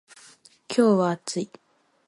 [0.67, 1.51] 今日は暑い。